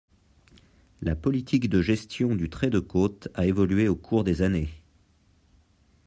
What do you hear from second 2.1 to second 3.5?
du trait de côte a